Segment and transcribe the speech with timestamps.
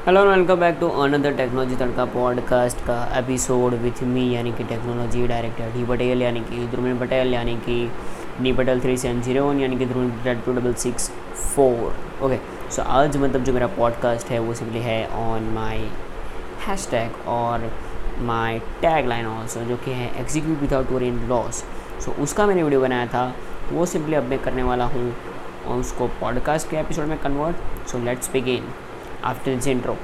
[0.00, 5.26] Hello welcome back to another technology Tadka podcast का episode with me यानी कि technology
[5.28, 7.90] director D Patel, यानी कि ध्रुवन पटेल, यानी कि
[8.40, 12.38] D Patel three seven zero one यानी कि Dhruvan two double six four okay
[12.70, 15.86] so आज मतलब जो मेरा पॉडकास्ट है वो सिंपली है ऑन माई
[16.66, 17.70] हैश टैग और
[18.24, 21.64] माई टैग लाइन ऑल्सो जो कि है execute without worry in loss
[22.04, 23.32] so उसका मैंने वीडियो बनाया था,
[23.72, 25.12] वो सिंपली अब मैं करने वाला हूँ,
[25.66, 28.72] और उसको पॉडकास्ट के एपिसोड में convert so let's begin
[29.22, 29.98] after this intro.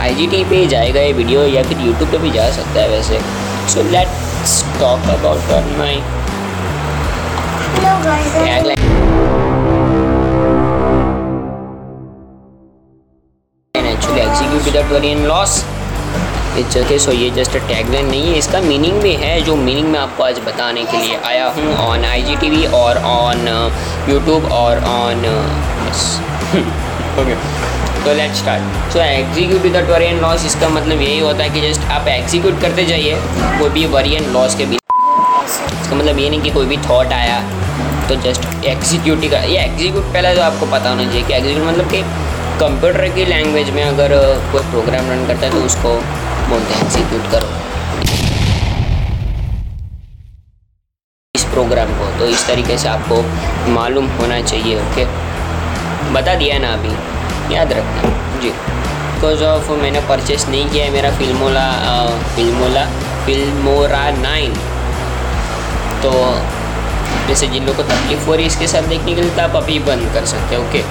[0.00, 3.18] आई पे जाएगा ये वीडियो या फिर यूट्यूब पे भी जा सकता है वैसे
[3.72, 6.00] so let's talk about my
[14.36, 15.52] execute without worry in loss
[16.58, 20.00] it's okay so ये जस्ट टैगलाइन नहीं है, इसका मीनिंग भी है, जो मीनिंग मैं
[20.00, 23.48] आपको आज बताने के लिए आया हूँ on I G T V और ऑन
[24.10, 25.24] यूट्यूब और ऑन
[27.20, 27.34] ओके
[28.04, 31.60] तो let start so execute without worry and loss इसका मतलब यही होता है कि
[31.68, 33.14] जस्ट आप एग्जीक्यूट करते जाइए,
[33.58, 34.80] कोई भी वरी एंड लॉस के बीच।
[35.80, 37.40] इसका मतलब ये नहीं कि कोई भी थॉट आया
[38.08, 41.66] तो जस्ट एग्जीक्यूट ही कर ये एग्जीक्यूट पहले तो आपको पता होना चाहिए कि एग्जीक्यूट
[41.68, 42.02] मतलब कि
[42.60, 44.12] कंप्यूटर की लैंग्वेज में अगर
[44.52, 45.90] कोई प्रोग्राम रन करता है तो उसको
[46.48, 47.48] बोलते हैं एग्जीक्यूट करो।
[51.34, 53.20] इस प्रोग्राम को तो इस तरीके से आपको
[53.72, 55.04] मालूम होना चाहिए, ओके?
[56.14, 56.94] बता दिया ना अभी,
[57.54, 61.66] याद रखना। जी। बिकॉज़ ऑफ़ मैंने परचेस नहीं किया है मेरा फिल्मोला
[62.36, 62.84] फिल्मोला
[63.26, 64.54] फिल्मोरा नाइन
[66.02, 66.12] तो
[67.28, 69.56] जैसे जिन लोगों को तकलीफ़ हो रही है, इसके साथ देखने के लिए तो आप
[69.56, 70.82] अभी बंद कर सकते हैं, ओके?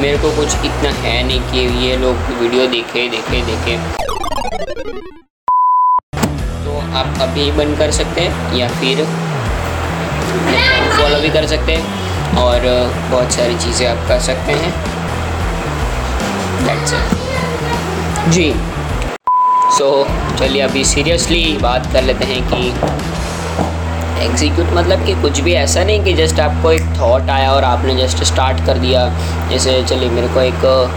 [0.00, 3.76] मेरे को कुछ इतना है नहीं कि ये लोग वीडियो देखे देखे देखे।
[6.64, 9.04] तो आप अभी बंद कर सकते हैं या फिर
[10.96, 12.66] फॉलो भी कर सकते हैं और
[13.10, 14.72] बहुत सारी चीज़ें आप कर सकते हैं।
[18.30, 18.52] जी।
[19.78, 22.72] सो so, चलिए अभी सीरियसली बात कर लेते हैं कि
[24.18, 27.94] एग्जीक्यूट मतलब कि कुछ भी ऐसा नहीं कि जस्ट आपको एक थॉट आया और आपने
[27.96, 29.08] जस्ट स्टार्ट कर दिया।
[29.48, 30.92] जैसे, चलिए, मेरे को एक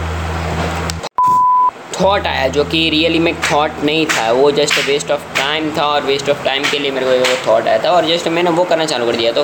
[2.02, 5.84] थॉट आया जो कि रियली में थॉट नहीं था। वो जस्ट वेस्ट ऑफ़ टाइम था
[5.84, 8.50] और वेस्ट ऑफ़ टाइम के लिए मेरे को वो थॉट आया था और जस्ट मैंने
[8.50, 9.42] वो करना चालू कर दिया। तो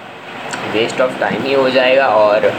[0.73, 2.49] वेस्ट ऑफ़ टाइम ही हो जाएगा और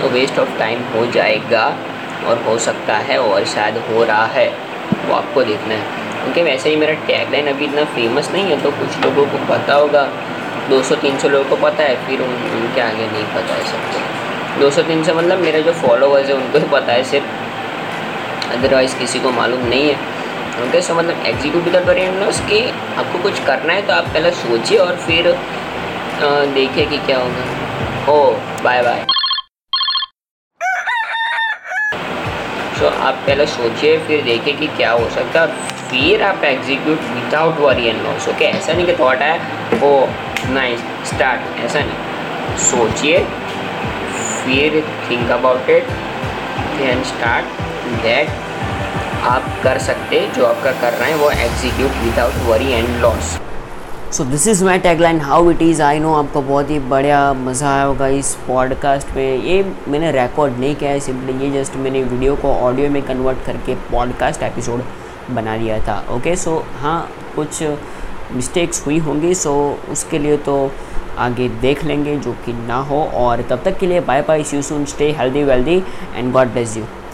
[0.00, 1.76] तो वेस्ट ऑफ़ टाइम हो जाएगा
[2.26, 4.48] और हो सकता है और शायद हो रहा है।
[5.08, 8.70] वो आपको देखना है। क्योंकि वैसे ही मेरा टैगलाइन अभी इतना फ़ेमस नहीं है तो
[8.70, 10.02] कुछ लोगों को पता होगा।
[10.70, 15.38] 200-300 लोगों को पता है फिर उन, उनके आगे नहीं पता है सबको। 200-300 मतलब
[15.38, 17.38] मेरे जो फॉलोवर्स है उनको ही पता है सिर्फ़।
[18.52, 19.96] अदरवाइज़ किसी को मालूम नहीं है।
[20.60, 22.60] ओके सो मतलब एग्जीक्यूटिव का वेरियंट कि
[22.98, 25.32] आपको कुछ करना है तो आप पहले सोचिए और फिर
[26.54, 28.32] देखिए कि क्या होगा। ओ
[28.64, 29.04] बाय बाय
[32.80, 37.58] सो आप पहले सोचिए, फिर देखिए कि क्या हो सकता है। फिर आप execute without
[37.60, 39.90] worry and loss okay ऐसा नहीं कि थॉट है ओ
[40.52, 43.18] नाइस स्टार्ट ऐसा नहीं। सोचिए,
[44.44, 44.80] फिर
[45.10, 45.90] think about it
[46.80, 47.60] and start
[48.02, 48.28] that
[49.28, 53.39] आप कर सकते जो आपका कर रहे हैं, वो execute without worry and loss
[54.12, 57.32] so this is my tag line how it is I know आपको बहुत ही बढ़िया
[57.32, 61.76] मज़ा आया होगा इस पॉडकास्ट में। ये मैंने रिकॉर्ड नहीं किया है सिंपली ये जस्ट
[61.76, 64.82] मैंने वीडियो को ऑडियो में कन्वर्ट करके पॉडकास्ट एपिसोड
[65.34, 67.00] बना लिया था। ओके सो हाँ
[67.36, 67.62] कुछ
[68.32, 69.54] मिस्टेक्स हुई होंगी सो
[69.90, 70.56] उसके लिए तो
[71.18, 74.56] आगे देख लेंगे जो कि ना हो। और तब तक के लिए bye bye see
[74.56, 75.82] you soon stay healthy wealthy
[76.14, 76.84] and God bless you